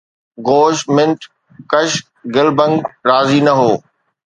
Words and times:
گوش 0.47 0.77
منٿ 0.95 1.19
ڪُش 1.71 1.91
گلبنگ 2.35 2.75
راضي 3.09 3.39
نه 3.47 3.53
هو 3.59 3.71